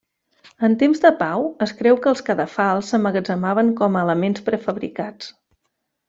En 0.67 0.75
temps 0.83 1.01
de 1.03 1.09
pau, 1.19 1.43
es 1.65 1.73
creu 1.81 1.99
que 2.05 2.09
els 2.13 2.23
cadafals 2.31 2.89
s'emmagatzemaven 2.93 3.69
com 3.83 3.99
a 3.99 4.03
elements 4.09 4.45
prefabricats. 4.51 5.29